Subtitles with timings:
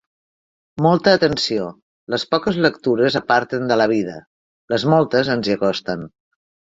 [0.85, 1.67] Molta atenció:
[2.13, 4.17] les poques lectures aparten de la vida;
[4.75, 6.03] les moltes ens hi acosten.